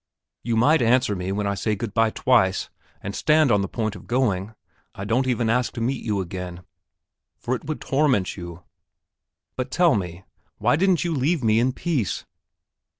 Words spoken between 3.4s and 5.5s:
on the point of going. I don't even